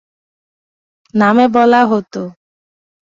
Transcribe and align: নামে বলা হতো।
নামে 1.13 1.45
বলা 1.55 1.81
হতো। 1.85 2.21